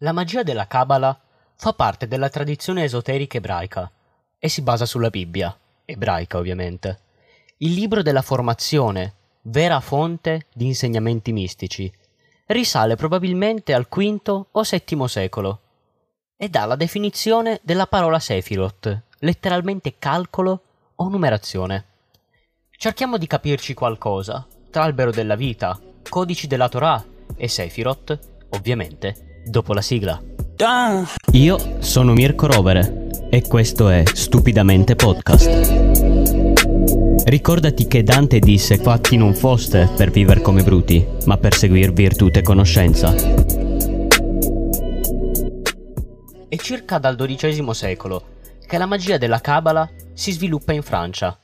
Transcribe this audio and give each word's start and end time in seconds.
La 0.00 0.12
magia 0.12 0.42
della 0.42 0.66
Kabbalah 0.66 1.18
fa 1.54 1.72
parte 1.72 2.06
della 2.06 2.28
tradizione 2.28 2.84
esoterica 2.84 3.38
ebraica 3.38 3.90
e 4.38 4.46
si 4.46 4.60
basa 4.60 4.84
sulla 4.84 5.08
Bibbia, 5.08 5.58
ebraica 5.86 6.36
ovviamente, 6.36 7.00
il 7.58 7.72
libro 7.72 8.02
della 8.02 8.20
formazione, 8.20 9.14
vera 9.42 9.80
fonte 9.80 10.48
di 10.52 10.66
insegnamenti 10.66 11.32
mistici. 11.32 11.90
Risale 12.44 12.94
probabilmente 12.94 13.72
al 13.72 13.86
V 13.88 14.46
o 14.50 14.62
VII 14.62 15.08
secolo 15.08 15.60
e 16.36 16.50
dà 16.50 16.66
la 16.66 16.76
definizione 16.76 17.60
della 17.62 17.86
parola 17.86 18.18
Sefirot, 18.18 19.04
letteralmente 19.20 19.96
calcolo 19.98 20.62
o 20.96 21.08
numerazione. 21.08 21.84
Cerchiamo 22.70 23.16
di 23.16 23.26
capirci 23.26 23.72
qualcosa 23.72 24.46
tra 24.70 24.82
albero 24.82 25.10
della 25.10 25.36
vita, 25.36 25.80
codici 26.06 26.46
della 26.46 26.68
Torah 26.68 27.02
e 27.34 27.48
Sefirot, 27.48 28.18
ovviamente 28.50 29.35
dopo 29.46 29.72
la 29.72 29.80
sigla. 29.80 30.20
Io 31.32 31.76
sono 31.80 32.12
Mirko 32.12 32.46
Rovere 32.46 33.08
e 33.30 33.46
questo 33.46 33.88
è 33.88 34.02
Stupidamente 34.04 34.96
Podcast. 34.96 35.84
Ricordati 37.24 37.86
che 37.86 38.02
Dante 38.02 38.38
disse 38.38 38.76
fatti 38.76 39.16
non 39.16 39.34
foste 39.34 39.88
per 39.96 40.10
vivere 40.10 40.40
come 40.40 40.62
bruti, 40.62 41.04
ma 41.26 41.36
per 41.36 41.54
seguir 41.54 41.92
virtù 41.92 42.28
e 42.32 42.42
conoscenza. 42.42 43.12
È 46.48 46.56
circa 46.56 46.98
dal 46.98 47.16
XII 47.16 47.74
secolo 47.74 48.34
che 48.66 48.78
la 48.78 48.86
magia 48.86 49.18
della 49.18 49.40
Cabala 49.40 49.88
si 50.12 50.32
sviluppa 50.32 50.72
in 50.72 50.82
Francia, 50.82 51.38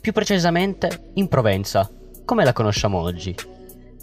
più 0.00 0.12
precisamente 0.12 1.10
in 1.14 1.28
Provenza, 1.28 1.90
come 2.24 2.44
la 2.44 2.52
conosciamo 2.52 3.00
oggi. 3.00 3.34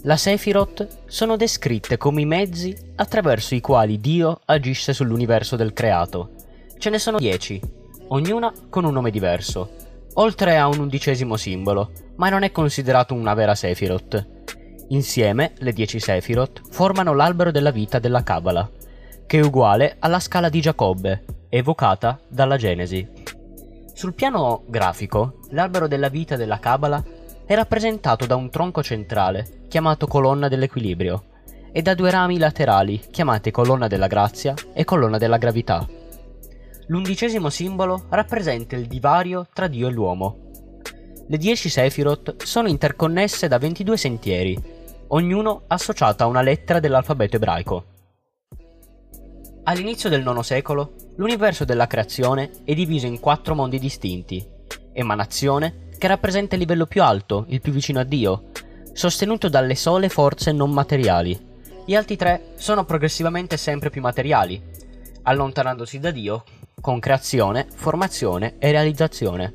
La 0.06 0.18
Sephiroth 0.18 1.06
sono 1.06 1.36
descritte 1.36 1.96
come 1.96 2.20
i 2.20 2.26
mezzi 2.26 2.76
attraverso 2.96 3.54
i 3.54 3.62
quali 3.62 3.98
Dio 3.98 4.38
agisce 4.44 4.92
sull'universo 4.92 5.56
del 5.56 5.72
creato. 5.72 6.32
Ce 6.76 6.90
ne 6.90 6.98
sono 6.98 7.16
dieci, 7.16 7.58
ognuna 8.08 8.52
con 8.68 8.84
un 8.84 8.92
nome 8.92 9.10
diverso, 9.10 9.70
oltre 10.14 10.58
a 10.58 10.66
un 10.66 10.78
undicesimo 10.80 11.36
simbolo, 11.36 11.90
ma 12.16 12.28
non 12.28 12.42
è 12.42 12.52
considerato 12.52 13.14
una 13.14 13.32
vera 13.32 13.54
Sephiroth. 13.54 14.26
Insieme, 14.88 15.52
le 15.56 15.72
dieci 15.72 15.98
Sephiroth 15.98 16.60
formano 16.68 17.14
l'albero 17.14 17.50
della 17.50 17.70
vita 17.70 17.98
della 17.98 18.22
Kabbalah, 18.22 18.70
che 19.24 19.38
è 19.38 19.42
uguale 19.42 19.96
alla 20.00 20.20
scala 20.20 20.50
di 20.50 20.60
Giacobbe, 20.60 21.24
evocata 21.48 22.20
dalla 22.28 22.58
Genesi. 22.58 23.08
Sul 23.94 24.12
piano 24.12 24.64
grafico, 24.66 25.38
l'albero 25.52 25.88
della 25.88 26.10
vita 26.10 26.36
della 26.36 26.58
Kabbalah 26.58 27.13
è 27.46 27.54
rappresentato 27.54 28.26
da 28.26 28.36
un 28.36 28.48
tronco 28.48 28.82
centrale, 28.82 29.64
chiamato 29.68 30.06
colonna 30.06 30.48
dell'equilibrio, 30.48 31.24
e 31.72 31.82
da 31.82 31.94
due 31.94 32.10
rami 32.10 32.38
laterali, 32.38 33.00
chiamate 33.10 33.50
colonna 33.50 33.86
della 33.86 34.06
grazia 34.06 34.54
e 34.72 34.84
colonna 34.84 35.18
della 35.18 35.36
gravità. 35.36 35.86
L'undicesimo 36.86 37.50
simbolo 37.50 38.06
rappresenta 38.10 38.76
il 38.76 38.86
divario 38.86 39.46
tra 39.52 39.66
Dio 39.66 39.88
e 39.88 39.90
l'uomo. 39.90 40.38
Le 41.26 41.36
dieci 41.36 41.68
Sephiroth 41.68 42.42
sono 42.44 42.68
interconnesse 42.68 43.48
da 43.48 43.58
22 43.58 43.96
sentieri, 43.96 44.62
ognuno 45.08 45.62
associato 45.66 46.22
a 46.22 46.26
una 46.26 46.42
lettera 46.42 46.80
dell'alfabeto 46.80 47.36
ebraico. 47.36 47.84
All'inizio 49.64 50.10
del 50.10 50.20
IX 50.20 50.40
secolo, 50.40 50.92
l'universo 51.16 51.64
della 51.64 51.86
creazione 51.86 52.50
è 52.64 52.74
diviso 52.74 53.06
in 53.06 53.18
quattro 53.18 53.54
mondi 53.54 53.78
distinti. 53.78 54.46
Emanazione, 54.92 55.83
che 56.04 56.10
rappresenta 56.10 56.54
il 56.54 56.60
livello 56.60 56.84
più 56.84 57.02
alto, 57.02 57.46
il 57.48 57.62
più 57.62 57.72
vicino 57.72 57.98
a 57.98 58.04
Dio, 58.04 58.50
sostenuto 58.92 59.48
dalle 59.48 59.74
sole 59.74 60.10
forze 60.10 60.52
non 60.52 60.70
materiali. 60.70 61.34
Gli 61.86 61.94
altri 61.94 62.16
tre 62.16 62.52
sono 62.56 62.84
progressivamente 62.84 63.56
sempre 63.56 63.88
più 63.88 64.02
materiali, 64.02 64.62
allontanandosi 65.22 65.98
da 66.00 66.10
Dio 66.10 66.44
con 66.78 67.00
creazione, 67.00 67.66
formazione 67.74 68.56
e 68.58 68.70
realizzazione. 68.70 69.52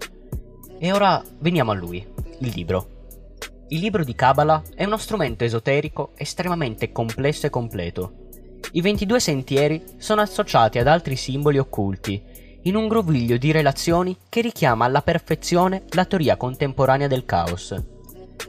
E 0.79 0.91
ora 0.91 1.23
veniamo 1.37 1.69
a 1.69 1.75
lui, 1.75 2.03
il 2.39 2.51
libro. 2.55 2.87
Il 3.67 3.79
libro 3.79 4.03
di 4.03 4.15
Kabbalah 4.15 4.63
è 4.73 4.85
uno 4.85 4.97
strumento 4.97 5.43
esoterico 5.43 6.13
estremamente 6.15 6.91
complesso 6.91 7.45
e 7.45 7.51
completo. 7.51 8.13
I 8.71 8.81
22 8.81 9.19
sentieri 9.19 9.83
sono 9.97 10.21
associati 10.21 10.79
ad 10.79 10.87
altri 10.87 11.15
simboli 11.15 11.59
occulti 11.59 12.19
in 12.63 12.75
un 12.75 12.87
groviglio 12.87 13.37
di 13.37 13.51
relazioni 13.51 14.17
che 14.27 14.41
richiama 14.41 14.85
alla 14.85 15.01
perfezione 15.01 15.83
la 15.89 16.05
teoria 16.05 16.35
contemporanea 16.35 17.07
del 17.07 17.25
caos. 17.25 17.75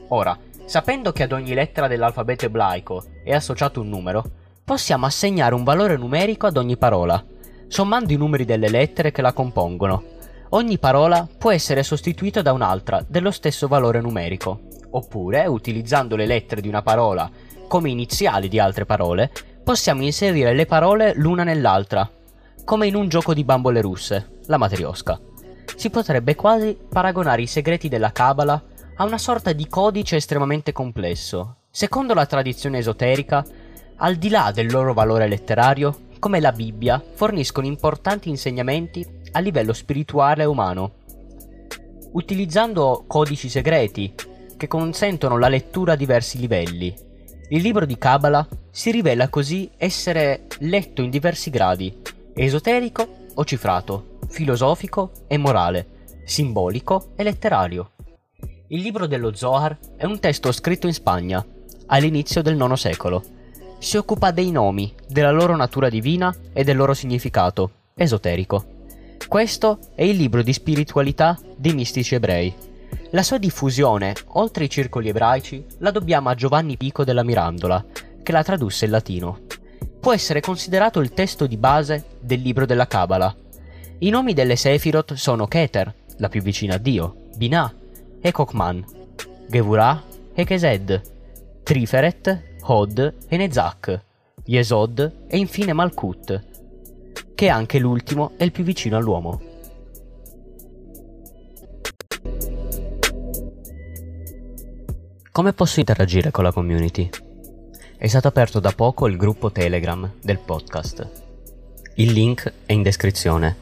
Ora, 0.09 0.37
sapendo 0.65 1.11
che 1.11 1.23
ad 1.23 1.31
ogni 1.31 1.53
lettera 1.53 1.87
dell'alfabeto 1.87 2.45
ebraico 2.45 3.03
è 3.23 3.33
associato 3.33 3.81
un 3.81 3.89
numero, 3.89 4.23
possiamo 4.63 5.05
assegnare 5.05 5.55
un 5.55 5.63
valore 5.63 5.97
numerico 5.97 6.47
ad 6.47 6.57
ogni 6.57 6.77
parola, 6.77 7.23
sommando 7.67 8.11
i 8.13 8.17
numeri 8.17 8.45
delle 8.45 8.69
lettere 8.69 9.11
che 9.11 9.21
la 9.21 9.33
compongono. 9.33 10.03
Ogni 10.49 10.77
parola 10.77 11.27
può 11.37 11.51
essere 11.51 11.83
sostituita 11.83 12.41
da 12.41 12.51
un'altra 12.51 13.03
dello 13.07 13.31
stesso 13.31 13.67
valore 13.67 14.01
numerico, 14.01 14.61
oppure, 14.91 15.45
utilizzando 15.45 16.17
le 16.17 16.25
lettere 16.25 16.59
di 16.59 16.67
una 16.67 16.81
parola 16.81 17.29
come 17.67 17.89
iniziali 17.89 18.49
di 18.49 18.59
altre 18.59 18.85
parole, 18.85 19.31
possiamo 19.63 20.03
inserire 20.03 20.53
le 20.53 20.65
parole 20.65 21.13
l'una 21.15 21.43
nell'altra, 21.45 22.09
come 22.63 22.87
in 22.87 22.95
un 22.95 23.07
gioco 23.07 23.33
di 23.33 23.43
bambole 23.43 23.81
russe, 23.81 24.39
la 24.45 24.57
matriosca. 24.57 25.19
Si 25.75 25.89
potrebbe 25.89 26.35
quasi 26.35 26.77
paragonare 26.89 27.41
i 27.41 27.47
segreti 27.47 27.89
della 27.89 28.11
Kabbalah 28.11 28.63
a 28.95 29.03
una 29.03 29.17
sorta 29.17 29.51
di 29.51 29.67
codice 29.67 30.17
estremamente 30.17 30.71
complesso. 30.71 31.57
Secondo 31.69 32.13
la 32.13 32.25
tradizione 32.25 32.79
esoterica, 32.79 33.43
al 33.97 34.15
di 34.15 34.29
là 34.29 34.51
del 34.53 34.71
loro 34.71 34.93
valore 34.93 35.27
letterario, 35.27 36.09
come 36.19 36.39
la 36.39 36.51
Bibbia, 36.51 37.01
forniscono 37.13 37.65
importanti 37.65 38.29
insegnamenti 38.29 39.05
a 39.31 39.39
livello 39.39 39.73
spirituale 39.73 40.43
e 40.43 40.45
umano. 40.45 40.91
Utilizzando 42.11 43.05
codici 43.07 43.49
segreti 43.49 44.13
che 44.57 44.67
consentono 44.67 45.37
la 45.37 45.47
lettura 45.47 45.93
a 45.93 45.95
diversi 45.95 46.37
livelli, 46.37 46.93
il 47.51 47.61
libro 47.61 47.85
di 47.85 47.97
Kabbalah 47.97 48.47
si 48.69 48.91
rivela 48.91 49.27
così 49.27 49.69
essere 49.75 50.47
letto 50.59 51.01
in 51.01 51.09
diversi 51.09 51.49
gradi 51.49 52.00
esoterico 52.33 53.07
o 53.33 53.43
cifrato, 53.45 54.17
filosofico 54.27 55.11
e 55.27 55.37
morale, 55.37 55.87
simbolico 56.25 57.11
e 57.15 57.23
letterario. 57.23 57.91
Il 58.67 58.81
libro 58.81 59.05
dello 59.05 59.35
Zohar 59.35 59.77
è 59.97 60.05
un 60.05 60.19
testo 60.19 60.51
scritto 60.51 60.87
in 60.87 60.93
Spagna, 60.93 61.45
all'inizio 61.87 62.41
del 62.41 62.55
IX 62.55 62.73
secolo. 62.73 63.23
Si 63.79 63.97
occupa 63.97 64.31
dei 64.31 64.51
nomi, 64.51 64.93
della 65.07 65.31
loro 65.31 65.55
natura 65.55 65.89
divina 65.89 66.33
e 66.53 66.63
del 66.63 66.77
loro 66.77 66.93
significato, 66.93 67.71
esoterico. 67.95 68.79
Questo 69.27 69.79
è 69.95 70.03
il 70.03 70.15
libro 70.15 70.41
di 70.41 70.53
spiritualità 70.53 71.37
dei 71.55 71.73
mistici 71.73 72.15
ebrei. 72.15 72.53
La 73.11 73.23
sua 73.23 73.37
diffusione, 73.37 74.15
oltre 74.33 74.65
i 74.65 74.69
circoli 74.69 75.09
ebraici, 75.09 75.65
la 75.79 75.91
dobbiamo 75.91 76.29
a 76.29 76.35
Giovanni 76.35 76.77
Pico 76.77 77.03
della 77.03 77.23
Mirandola, 77.23 77.83
che 78.23 78.31
la 78.31 78.43
tradusse 78.43 78.85
in 78.85 78.91
latino 78.91 79.39
può 80.01 80.13
essere 80.13 80.41
considerato 80.41 80.99
il 80.99 81.13
testo 81.13 81.45
di 81.45 81.57
base 81.57 82.17
del 82.19 82.41
libro 82.41 82.65
della 82.65 82.87
Kabbalah. 82.87 83.33
I 83.99 84.09
nomi 84.09 84.33
delle 84.33 84.55
Sephiroth 84.55 85.13
sono 85.13 85.45
Keter, 85.45 85.93
la 86.17 86.27
più 86.27 86.41
vicina 86.41 86.75
a 86.75 86.79
Dio, 86.79 87.15
Binah 87.35 87.71
e 88.19 88.31
Kokman, 88.31 88.83
Gevurah 89.47 90.03
e 90.33 90.43
Kesed, 90.43 91.01
Triferet, 91.61 92.41
Hod 92.63 93.13
e 93.27 93.37
Nezak, 93.37 94.01
Yesod 94.45 95.25
e 95.27 95.37
infine 95.37 95.71
Malkut, 95.71 96.45
che 97.35 97.49
anche 97.49 97.77
l'ultimo 97.77 98.31
è 98.37 98.43
il 98.43 98.51
più 98.51 98.63
vicino 98.63 98.97
all'uomo. 98.97 99.39
Come 105.31 105.53
posso 105.53 105.79
interagire 105.79 106.31
con 106.31 106.43
la 106.43 106.51
community? 106.51 107.30
È 108.01 108.07
stato 108.07 108.27
aperto 108.27 108.59
da 108.59 108.71
poco 108.71 109.05
il 109.05 109.15
gruppo 109.15 109.51
Telegram 109.51 110.11
del 110.23 110.39
podcast. 110.39 111.07
Il 111.97 112.13
link 112.13 112.51
è 112.65 112.73
in 112.73 112.81
descrizione. 112.81 113.55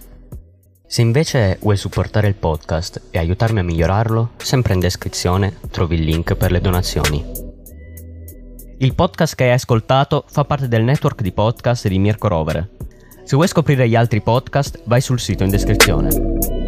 Se 0.88 1.02
invece 1.02 1.58
vuoi 1.60 1.76
supportare 1.76 2.30
il 2.30 2.36
podcast 2.36 3.02
e 3.12 3.18
aiutarmi 3.18 3.60
a 3.60 3.64
migliorarlo, 3.64 4.36
sempre 4.38 4.76
in 4.76 4.80
descrizione 4.80 5.58
trovi 5.70 5.98
il 5.98 6.06
link 6.06 6.36
per 6.36 6.52
le 6.52 6.62
donazioni. 6.62 7.22
Il 8.78 8.96
podcast 8.96 9.36
che 9.36 9.44
hai 9.44 9.52
ascoltato 9.52 10.24
fa 10.26 10.46
parte 10.46 10.70
del 10.70 10.86
network 10.86 11.22
di 11.22 11.34
podcast 11.34 11.90
di 11.90 12.00
Mirko 12.00 12.30
Rovere. 12.30 12.78
Se 13.26 13.36
vuoi 13.36 13.50
scoprire 13.50 13.90
gli 13.90 13.96
altri 13.96 14.22
podcast, 14.22 14.84
vai 14.86 15.02
sul 15.02 15.20
sito 15.20 15.44
in 15.44 15.50
descrizione. 15.50 16.59